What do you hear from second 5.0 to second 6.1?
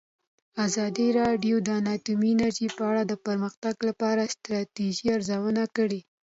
ارزونه کړې.